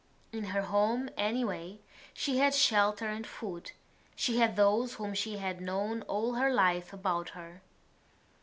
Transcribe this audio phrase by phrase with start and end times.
[0.31, 1.77] In her home anyway
[2.11, 3.71] she had shelter and food;
[4.15, 7.61] she had those whom she had known all her life about her.